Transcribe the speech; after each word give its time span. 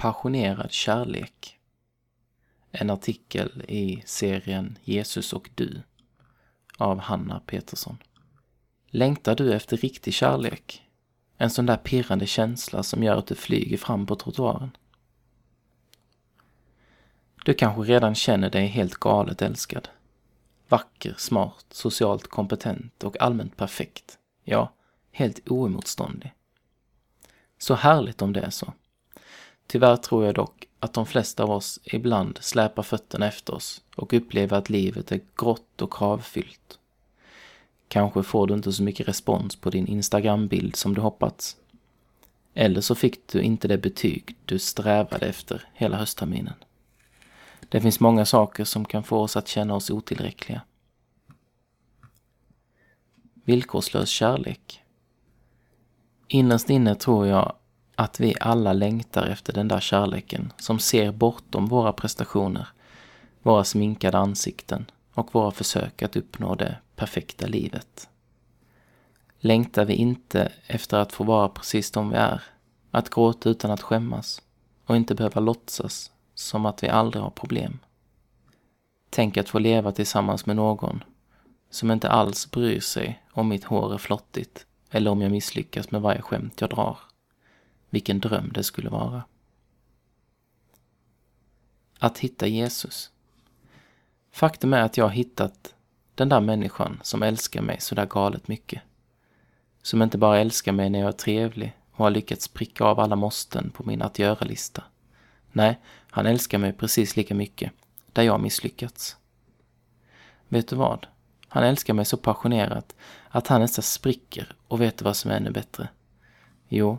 Passionerad 0.00 0.72
kärlek. 0.72 1.58
En 2.70 2.90
artikel 2.90 3.64
i 3.68 4.02
serien 4.06 4.78
Jesus 4.84 5.32
och 5.32 5.50
du 5.54 5.82
av 6.76 6.98
Hanna 6.98 7.40
Petersson. 7.46 7.98
Längtar 8.86 9.34
du 9.34 9.54
efter 9.54 9.76
riktig 9.76 10.14
kärlek? 10.14 10.82
En 11.36 11.50
sån 11.50 11.66
där 11.66 11.76
pirrande 11.76 12.26
känsla 12.26 12.82
som 12.82 13.02
gör 13.02 13.16
att 13.16 13.26
du 13.26 13.34
flyger 13.34 13.76
fram 13.76 14.06
på 14.06 14.16
trottoaren? 14.16 14.76
Du 17.44 17.54
kanske 17.54 17.82
redan 17.82 18.14
känner 18.14 18.50
dig 18.50 18.66
helt 18.66 18.94
galet 18.94 19.42
älskad. 19.42 19.88
Vacker, 20.68 21.14
smart, 21.18 21.66
socialt 21.70 22.26
kompetent 22.26 23.04
och 23.04 23.20
allmänt 23.20 23.56
perfekt. 23.56 24.18
Ja, 24.44 24.72
helt 25.12 25.48
oemotståndlig. 25.48 26.32
Så 27.58 27.74
härligt 27.74 28.22
om 28.22 28.32
det 28.32 28.40
är 28.40 28.50
så. 28.50 28.72
Tyvärr 29.70 29.96
tror 29.96 30.24
jag 30.24 30.34
dock 30.34 30.66
att 30.80 30.92
de 30.92 31.06
flesta 31.06 31.42
av 31.42 31.50
oss 31.50 31.80
ibland 31.84 32.38
släpar 32.40 32.82
fötterna 32.82 33.26
efter 33.28 33.54
oss 33.54 33.82
och 33.96 34.14
upplever 34.14 34.56
att 34.56 34.70
livet 34.70 35.12
är 35.12 35.20
grått 35.36 35.82
och 35.82 35.92
kravfyllt. 35.92 36.78
Kanske 37.88 38.22
får 38.22 38.46
du 38.46 38.54
inte 38.54 38.72
så 38.72 38.82
mycket 38.82 39.08
respons 39.08 39.56
på 39.56 39.70
din 39.70 39.86
Instagram-bild 39.86 40.76
som 40.76 40.94
du 40.94 41.00
hoppats. 41.00 41.56
Eller 42.54 42.80
så 42.80 42.94
fick 42.94 43.26
du 43.26 43.42
inte 43.42 43.68
det 43.68 43.78
betyg 43.78 44.36
du 44.44 44.58
strävade 44.58 45.26
efter 45.26 45.68
hela 45.74 45.96
höstterminen. 45.96 46.54
Det 47.68 47.80
finns 47.80 48.00
många 48.00 48.26
saker 48.26 48.64
som 48.64 48.84
kan 48.84 49.04
få 49.04 49.18
oss 49.18 49.36
att 49.36 49.48
känna 49.48 49.74
oss 49.74 49.90
otillräckliga. 49.90 50.60
Villkorslös 53.44 54.08
kärlek. 54.08 54.82
Innerst 56.28 56.70
inne 56.70 56.94
tror 56.94 57.26
jag 57.26 57.54
att 58.00 58.20
vi 58.20 58.34
alla 58.40 58.72
längtar 58.72 59.26
efter 59.26 59.52
den 59.52 59.68
där 59.68 59.80
kärleken 59.80 60.52
som 60.58 60.78
ser 60.78 61.12
bortom 61.12 61.66
våra 61.66 61.92
prestationer, 61.92 62.68
våra 63.42 63.64
sminkade 63.64 64.18
ansikten 64.18 64.90
och 65.14 65.34
våra 65.34 65.50
försök 65.50 66.02
att 66.02 66.16
uppnå 66.16 66.54
det 66.54 66.76
perfekta 66.96 67.46
livet. 67.46 68.08
Längtar 69.38 69.84
vi 69.84 69.94
inte 69.94 70.52
efter 70.66 70.98
att 70.98 71.12
få 71.12 71.24
vara 71.24 71.48
precis 71.48 71.90
de 71.90 72.10
vi 72.10 72.16
är, 72.16 72.42
att 72.90 73.10
gråta 73.10 73.50
utan 73.50 73.70
att 73.70 73.82
skämmas 73.82 74.42
och 74.86 74.96
inte 74.96 75.14
behöva 75.14 75.40
låtsas 75.40 76.10
som 76.34 76.66
att 76.66 76.82
vi 76.82 76.88
aldrig 76.88 77.22
har 77.22 77.30
problem. 77.30 77.78
Tänk 79.10 79.36
att 79.36 79.48
få 79.48 79.58
leva 79.58 79.92
tillsammans 79.92 80.46
med 80.46 80.56
någon 80.56 81.04
som 81.70 81.90
inte 81.90 82.10
alls 82.10 82.50
bryr 82.50 82.80
sig 82.80 83.22
om 83.32 83.48
mitt 83.48 83.64
hår 83.64 83.94
är 83.94 83.98
flottigt 83.98 84.66
eller 84.90 85.10
om 85.10 85.22
jag 85.22 85.30
misslyckas 85.30 85.90
med 85.90 86.02
varje 86.02 86.22
skämt 86.22 86.60
jag 86.60 86.70
drar. 86.70 86.98
Vilken 87.90 88.20
dröm 88.20 88.50
det 88.54 88.64
skulle 88.64 88.90
vara. 88.90 89.22
Att 91.98 92.18
hitta 92.18 92.46
Jesus. 92.46 93.10
Faktum 94.32 94.72
är 94.72 94.82
att 94.82 94.96
jag 94.96 95.04
har 95.04 95.10
hittat 95.10 95.74
den 96.14 96.28
där 96.28 96.40
människan 96.40 97.00
som 97.02 97.22
älskar 97.22 97.62
mig 97.62 97.80
så 97.80 97.94
där 97.94 98.06
galet 98.06 98.48
mycket. 98.48 98.82
Som 99.82 100.02
inte 100.02 100.18
bara 100.18 100.38
älskar 100.38 100.72
mig 100.72 100.90
när 100.90 100.98
jag 100.98 101.08
är 101.08 101.12
trevlig 101.12 101.76
och 101.92 102.04
har 102.04 102.10
lyckats 102.10 102.48
pricka 102.48 102.84
av 102.84 103.00
alla 103.00 103.16
måsten 103.16 103.70
på 103.70 103.84
min 103.84 104.02
att 104.02 104.18
göra-lista. 104.18 104.84
Nej, 105.52 105.78
han 106.10 106.26
älskar 106.26 106.58
mig 106.58 106.72
precis 106.72 107.16
lika 107.16 107.34
mycket, 107.34 107.72
där 108.12 108.22
jag 108.22 108.40
misslyckats. 108.40 109.16
Vet 110.48 110.68
du 110.68 110.76
vad? 110.76 111.06
Han 111.48 111.64
älskar 111.64 111.94
mig 111.94 112.04
så 112.04 112.16
passionerat 112.16 112.96
att 113.28 113.46
han 113.46 113.60
nästan 113.60 113.82
spricker 113.82 114.54
och 114.68 114.80
vet 114.80 114.98
du 114.98 115.04
vad 115.04 115.16
som 115.16 115.30
är 115.30 115.36
ännu 115.36 115.50
bättre? 115.50 115.88
Jo, 116.68 116.98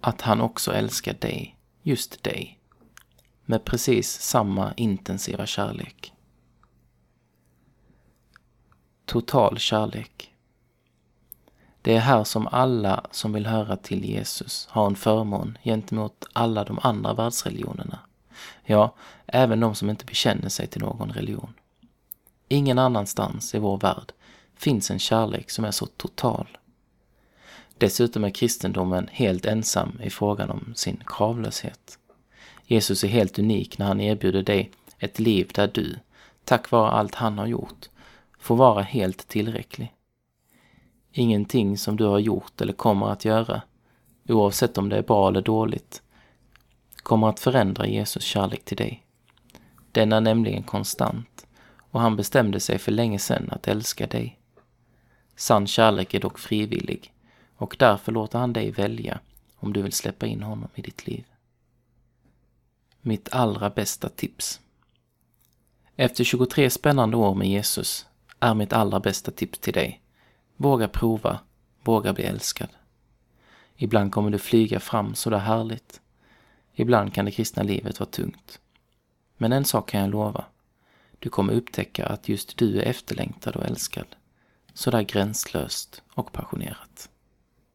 att 0.00 0.20
han 0.20 0.40
också 0.40 0.72
älskar 0.72 1.14
dig, 1.14 1.56
just 1.82 2.22
dig. 2.22 2.58
Med 3.44 3.64
precis 3.64 4.20
samma 4.20 4.74
intensiva 4.76 5.46
kärlek. 5.46 6.12
Total 9.04 9.58
kärlek. 9.58 10.32
Det 11.82 11.94
är 11.94 12.00
här 12.00 12.24
som 12.24 12.46
alla 12.46 13.06
som 13.10 13.32
vill 13.32 13.46
höra 13.46 13.76
till 13.76 14.04
Jesus 14.04 14.68
har 14.70 14.86
en 14.86 14.96
förmån 14.96 15.58
gentemot 15.64 16.24
alla 16.32 16.64
de 16.64 16.78
andra 16.82 17.14
världsreligionerna. 17.14 17.98
Ja, 18.64 18.94
även 19.26 19.60
de 19.60 19.74
som 19.74 19.90
inte 19.90 20.04
bekänner 20.04 20.48
sig 20.48 20.66
till 20.66 20.80
någon 20.80 21.12
religion. 21.12 21.54
Ingen 22.48 22.78
annanstans 22.78 23.54
i 23.54 23.58
vår 23.58 23.78
värld 23.78 24.12
finns 24.56 24.90
en 24.90 24.98
kärlek 24.98 25.50
som 25.50 25.64
är 25.64 25.70
så 25.70 25.86
total. 25.86 26.58
Dessutom 27.78 28.24
är 28.24 28.30
kristendomen 28.30 29.08
helt 29.12 29.46
ensam 29.46 30.00
i 30.02 30.10
frågan 30.10 30.50
om 30.50 30.72
sin 30.74 31.02
kravlöshet. 31.06 31.98
Jesus 32.64 33.04
är 33.04 33.08
helt 33.08 33.38
unik 33.38 33.78
när 33.78 33.86
han 33.86 34.00
erbjuder 34.00 34.42
dig 34.42 34.70
ett 34.98 35.18
liv 35.18 35.50
där 35.54 35.70
du, 35.74 35.98
tack 36.44 36.70
vare 36.70 36.90
allt 36.90 37.14
han 37.14 37.38
har 37.38 37.46
gjort, 37.46 37.88
får 38.38 38.56
vara 38.56 38.82
helt 38.82 39.28
tillräcklig. 39.28 39.92
Ingenting 41.12 41.78
som 41.78 41.96
du 41.96 42.04
har 42.04 42.18
gjort 42.18 42.60
eller 42.60 42.72
kommer 42.72 43.10
att 43.10 43.24
göra, 43.24 43.62
oavsett 44.28 44.78
om 44.78 44.88
det 44.88 44.96
är 44.96 45.02
bra 45.02 45.28
eller 45.28 45.42
dåligt, 45.42 46.02
kommer 46.96 47.28
att 47.28 47.40
förändra 47.40 47.86
Jesus 47.86 48.22
kärlek 48.22 48.64
till 48.64 48.76
dig. 48.76 49.04
Den 49.92 50.12
är 50.12 50.20
nämligen 50.20 50.62
konstant 50.62 51.46
och 51.90 52.00
han 52.00 52.16
bestämde 52.16 52.60
sig 52.60 52.78
för 52.78 52.92
länge 52.92 53.18
sedan 53.18 53.48
att 53.50 53.68
älska 53.68 54.06
dig. 54.06 54.38
Sann 55.36 55.66
kärlek 55.66 56.14
är 56.14 56.20
dock 56.20 56.38
frivillig 56.38 57.12
och 57.56 57.76
därför 57.78 58.12
låter 58.12 58.38
han 58.38 58.52
dig 58.52 58.70
välja 58.70 59.20
om 59.56 59.72
du 59.72 59.82
vill 59.82 59.92
släppa 59.92 60.26
in 60.26 60.42
honom 60.42 60.68
i 60.74 60.82
ditt 60.82 61.06
liv. 61.06 61.24
Mitt 63.00 63.28
allra 63.32 63.70
bästa 63.70 64.08
tips. 64.08 64.60
Efter 65.96 66.24
23 66.24 66.70
spännande 66.70 67.16
år 67.16 67.34
med 67.34 67.48
Jesus 67.48 68.06
är 68.40 68.54
mitt 68.54 68.72
allra 68.72 69.00
bästa 69.00 69.30
tips 69.30 69.58
till 69.58 69.72
dig. 69.72 70.00
Våga 70.56 70.88
prova, 70.88 71.40
våga 71.82 72.12
bli 72.12 72.24
älskad. 72.24 72.68
Ibland 73.76 74.12
kommer 74.12 74.30
du 74.30 74.38
flyga 74.38 74.80
fram 74.80 75.14
så 75.14 75.30
där 75.30 75.38
härligt. 75.38 76.00
Ibland 76.74 77.14
kan 77.14 77.24
det 77.24 77.30
kristna 77.30 77.62
livet 77.62 78.00
vara 78.00 78.10
tungt. 78.10 78.60
Men 79.36 79.52
en 79.52 79.64
sak 79.64 79.88
kan 79.88 80.00
jag 80.00 80.10
lova. 80.10 80.44
Du 81.18 81.28
kommer 81.28 81.52
upptäcka 81.52 82.06
att 82.06 82.28
just 82.28 82.56
du 82.56 82.78
är 82.80 82.82
efterlängtad 82.82 83.56
och 83.56 83.64
älskad. 83.64 84.06
Så 84.74 84.90
där 84.90 85.02
gränslöst 85.02 86.02
och 86.14 86.32
passionerat. 86.32 87.10